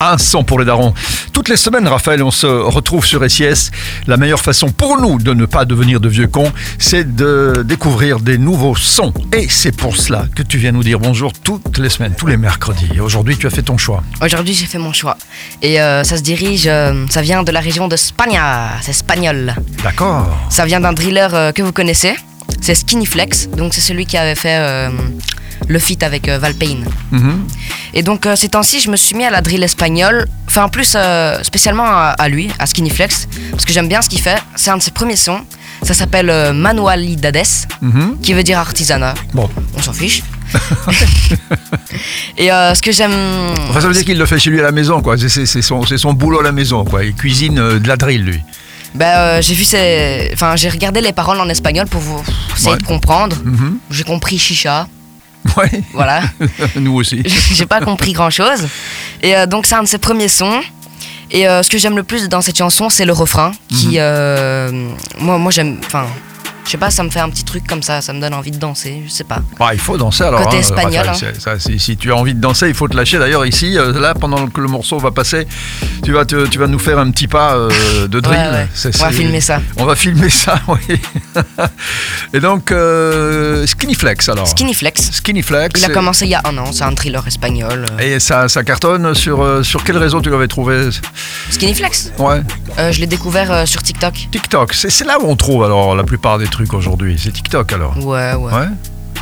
[0.00, 0.94] Un son pour les darons.
[1.32, 3.72] Toutes les semaines, Raphaël, on se retrouve sur SIS.
[4.06, 8.20] La meilleure façon pour nous de ne pas devenir de vieux cons, c'est de découvrir
[8.20, 9.12] des nouveaux sons.
[9.32, 12.36] Et c'est pour cela que tu viens nous dire bonjour toutes les semaines, tous les
[12.36, 12.88] mercredis.
[12.94, 14.04] Et aujourd'hui, tu as fait ton choix.
[14.22, 15.18] Aujourd'hui, j'ai fait mon choix.
[15.62, 18.68] Et euh, ça se dirige, euh, ça vient de la région de Spagna.
[18.82, 19.56] C'est espagnol.
[19.82, 20.28] D'accord.
[20.48, 22.14] Ça vient d'un driller euh, que vous connaissez.
[22.60, 23.48] C'est Skinny Flex.
[23.48, 24.92] Donc, c'est celui qui avait fait
[25.68, 26.78] le feat avec euh, Valpain.
[27.12, 27.46] Mhm.
[27.94, 30.26] Et donc, euh, ces temps-ci, je me suis mis à la drill espagnole.
[30.48, 33.28] Enfin, en plus, euh, spécialement à, à lui, à Skinny Flex.
[33.52, 34.38] Parce que j'aime bien ce qu'il fait.
[34.56, 35.40] C'est un de ses premiers sons.
[35.82, 37.42] Ça s'appelle euh, Manualidades,
[37.82, 38.18] Mhm.
[38.22, 39.14] qui veut dire artisanat.
[39.32, 39.48] Bon.
[39.76, 40.22] On s'en fiche.
[42.36, 43.12] Et euh, ce que j'aime.
[43.68, 45.16] Enfin, ça veut dire qu'il le fait chez lui à la maison, quoi.
[45.18, 47.04] C'est- son, c'est son boulot à la maison, quoi.
[47.04, 48.40] Il cuisine euh, de la drill, lui.
[48.94, 50.30] Ben, euh, j'ai vu ces...
[50.32, 52.22] Enfin, j'ai regardé les paroles en espagnol pour vous
[52.56, 52.78] essayer Ouais.
[52.78, 53.36] de comprendre.
[53.44, 53.78] Mhm.
[53.90, 54.88] J'ai compris chicha,
[55.56, 55.82] Ouais.
[55.92, 56.20] voilà.
[56.76, 57.22] Nous aussi.
[57.52, 58.66] j'ai pas compris grand chose.
[59.22, 60.60] Et euh, donc, c'est un de ses premiers sons.
[61.30, 63.52] Et euh, ce que j'aime le plus dans cette chanson, c'est le refrain.
[63.68, 63.94] Qui, Mhm.
[63.98, 64.88] euh,
[65.18, 65.78] moi, moi j'aime.
[65.84, 66.06] Enfin,
[66.68, 68.50] je sais pas, ça me fait un petit truc comme ça, ça me donne envie
[68.50, 69.38] de danser, je sais pas.
[69.58, 70.42] Ah, il faut danser alors.
[70.42, 71.06] Côté hein, espagnol,
[71.38, 73.18] ça, si, si tu as envie de danser, il faut te lâcher.
[73.18, 75.48] D'ailleurs, ici, euh, là, pendant que le morceau va passer,
[76.04, 78.38] tu vas, te- tu vas nous faire un petit pas euh, de drill.
[78.38, 78.68] Ouais, ouais.
[78.74, 79.62] C'est- On va filmer ça.
[79.78, 81.00] On va filmer ça, oui.
[82.34, 84.46] Et donc, euh, Skinny Flex alors.
[84.46, 85.10] Skinny Flex.
[85.12, 85.80] Skinny Flex.
[85.80, 87.86] Il a commencé il y a un an, c'est un thriller espagnol.
[87.98, 90.90] Et ça, ça cartonne sur, euh, sur quel réseau tu l'avais trouvé?
[91.50, 92.42] Skinny Flex Ouais.
[92.78, 94.28] Euh, Je l'ai découvert sur TikTok.
[94.30, 94.74] TikTok.
[94.74, 97.16] C'est là où on trouve alors la plupart des trucs aujourd'hui.
[97.18, 97.96] C'est TikTok alors.
[97.98, 98.52] Ouais, ouais.
[98.52, 98.66] Ouais.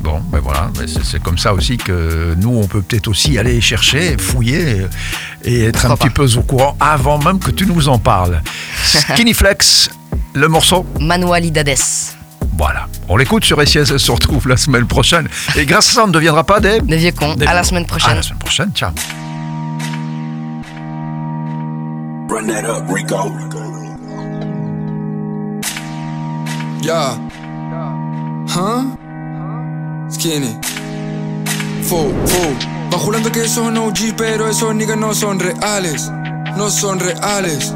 [0.00, 0.70] Bon, ben voilà,
[1.04, 4.86] c'est- comme ça aussi que nous, on peut peut-être aussi aller chercher, fouiller
[5.44, 8.42] et être un petit peu au courant avant même que tu nous en parles.
[8.84, 9.88] Skinny Flex,
[10.34, 11.76] le morceau, Manualidades.
[12.58, 12.88] voilà.
[13.08, 15.28] On l'écoute sur SIS, elle se retrouve la semaine prochaine.
[15.56, 16.80] Et grâce à ça, on ne deviendra pas des...
[16.80, 17.34] Des vieux cons.
[17.36, 18.16] des- À la semaine À prochaine.
[18.16, 18.90] la semaine prochaine, ciao.
[22.28, 23.30] Run that up, Rico.
[26.84, 27.16] Ya.
[28.54, 28.84] Huh?
[30.10, 30.60] Skinny.
[31.82, 32.42] Fo, fo.
[32.92, 36.10] Va jurando que son OG, pero esos niggas no son reales.
[36.58, 37.72] No son reales.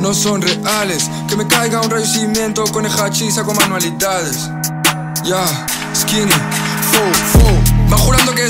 [0.00, 1.10] No son reales.
[1.28, 4.50] Que me caiga un rayo de cimiento con el hachiza con manualidades.
[5.22, 5.44] Ya,
[5.94, 7.55] skinny, fo, fo.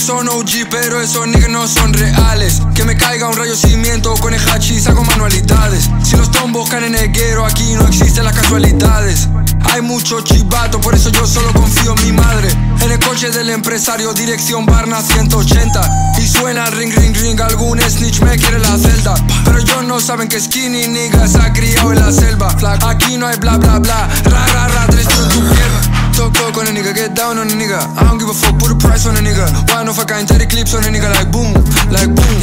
[0.07, 2.63] Son OG, pero esos niggas no son reales.
[2.77, 5.91] Que me caiga un rayo cimiento con el hachiza con manualidades.
[6.05, 9.29] Si los tombos caen en el guero, aquí no existen las casualidades.
[9.65, 12.49] Hay mucho chivato, por eso yo solo confío en mi madre.
[12.83, 16.15] En el coche del empresario, dirección Barna 180.
[16.23, 19.15] Y suena ring, ring, ring, algún snitch me quiere la celda.
[19.45, 22.55] Pero ellos no saben que skinny nigga se ha criado en la selva.
[22.87, 24.09] Aquí no hay bla, bla, bla.
[24.23, 25.96] Ra, ra, ra, tres tu pierna.
[26.17, 27.77] Talk, talk on a nigga, get down on a nigga.
[27.77, 29.45] I don't give a fuck, put a price on a nigga.
[29.85, 31.53] No fuck, I ain't the clips on a nigga like boom,
[31.93, 32.41] like boom.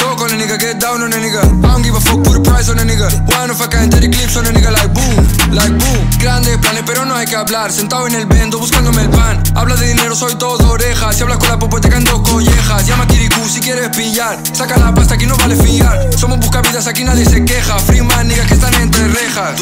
[0.00, 1.44] Talk on a nigga, get down on a nigga.
[1.44, 3.12] I don't give a fuck, put a price on a nigga.
[3.46, 5.14] No fuck, I ain't the clips on a nigga like boom,
[5.52, 6.00] like boom.
[6.18, 7.70] Grandes planes, pero no hay que hablar.
[7.70, 9.42] Sentado en el vendo, buscándome el pan.
[9.54, 11.12] Habla de dinero, soy todo oreja.
[11.12, 12.86] Si hablas con la popo, te caen dos collejas.
[12.86, 14.38] Llama a Kirikou si quieres pillar.
[14.52, 16.08] Saca la pasta, aquí no vale fiar.
[16.16, 17.78] Somos buscavidas, aquí nadie se queja.
[17.78, 18.46] Free man, niggas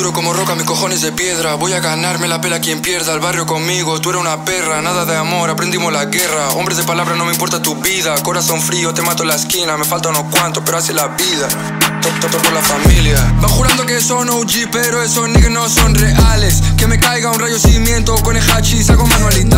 [0.00, 1.56] Duro como roca, mis cojones de piedra.
[1.56, 3.12] Voy a ganarme la pela quien pierda.
[3.12, 4.80] El barrio conmigo, tú eres una perra.
[4.80, 6.52] Nada de amor, aprendimos la guerra.
[6.52, 8.14] Hombres de palabra, no me importa tu vida.
[8.22, 9.76] Corazón frío, te mato en la esquina.
[9.76, 11.48] Me falta unos cuantos, pero así la vida.
[12.00, 13.34] Top, top, top por la familia.
[13.44, 16.62] Va jurando que son OG, pero esos niggas no son reales.
[16.78, 19.50] Que me caiga un rayo cimiento con el hachiza con manualidades.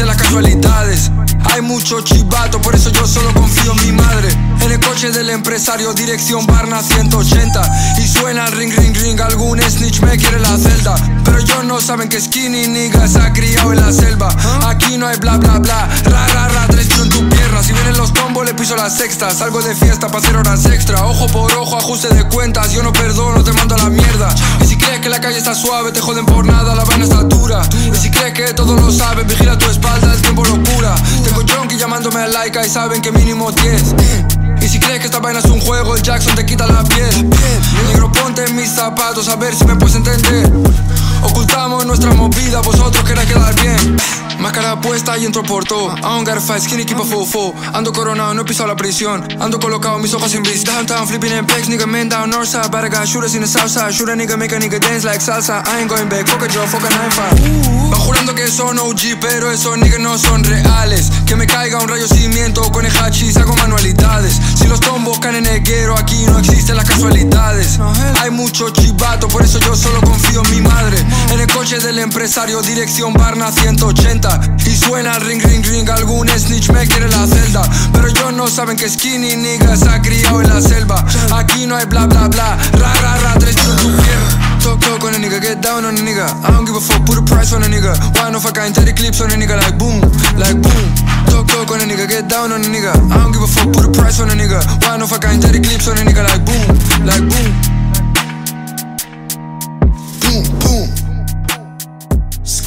[0.00, 1.10] Existen las casualidades.
[1.52, 4.28] Hay mucho chivato, por eso yo solo confío en mi madre.
[4.60, 7.96] En el coche del empresario, dirección Barna 180.
[7.98, 10.94] Y suena ring, ring, algún snitch me quiere la celda.
[11.24, 14.28] Pero ellos no saben que skinny nigga se ha criado en la selva.
[14.68, 15.88] Aquí no hay bla, bla, bla.
[16.04, 17.62] Ra, ra, ra, tres tiros en tu pierna.
[17.62, 19.30] Si vienen los tombos, le piso la sexta.
[19.32, 21.04] Salgo de fiesta para hacer horas extra.
[21.06, 22.72] Ojo por ojo, ajuste de cuentas.
[22.72, 24.32] Yo no perdono, te mando a la mierda.
[24.62, 27.22] Y si crees que la calle está suave, te joden por nada, la vaina está
[27.24, 27.62] dura.
[27.92, 30.94] Y si crees que todo lo sabes, vigila tu espalda, el tiempo lo cura.
[31.24, 34.39] Tengo junkie llamándome a Laika y saben que mínimo 10.
[34.98, 37.30] Que esta vaina es un juego, Jackson te quita la piel.
[37.86, 40.50] Negro, ponte mis zapatos a ver si me puedes entender.
[41.22, 43.96] Ocultamos nuestra movida, vosotros queréis quedar bien.
[44.40, 45.94] Máscara puesta y entro por todo.
[45.98, 47.52] I don't gotta fight, skinny keep a full.
[47.74, 49.22] Ando coronado, no he pisado la prisión.
[49.38, 50.64] Ando colocado, mis ojos sin vis.
[50.64, 52.70] Downtown, flipping in pegs, nigga, man down north side.
[52.70, 53.92] But I got shooters in the south side.
[53.92, 55.62] Shoot a nigga, make a nigga dance like salsa.
[55.66, 57.92] I ain't going back, fuck a Joe, fuck a 9-5.
[57.92, 61.10] Va jurando que son OG, pero esos niggas no son reales.
[61.26, 64.40] Que me caiga un rayo cimiento con el hachiza con manualidades.
[64.54, 67.78] Si los tombos buscan en el guero, aquí no existen las casualidades.
[68.20, 70.29] Hay mucho chivato, por eso yo solo confío
[71.82, 74.40] del empresario, dirección Barna 180.
[74.66, 77.62] Y suena ring, ring, ring, algún snitch me quiere la celda.
[77.92, 81.04] Pero ellos no saben que skinny nigga se ha criado en la selva.
[81.32, 83.70] Aquí no hay bla, bla, bla, ra, ra, ra, tres tu.
[84.62, 86.26] Talk, talk on a nigga, get down on a nigga.
[86.44, 87.96] I don't give a fuck, put a price on a nigga.
[88.16, 90.00] Why no fuck, I ain't the clips on a nigga like boom,
[90.36, 90.84] like boom.
[91.26, 92.92] Talk, talk on a nigga, get down on a nigga.
[93.10, 94.60] I don't give a fuck, put a price on a nigga.
[94.82, 97.24] Why no fuck, I ain't the clips on a nigga like boom, like.
[97.24, 97.79] Boom,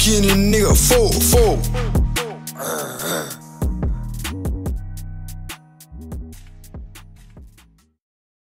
[0.04, 1.56] Skinny nigga, four, four.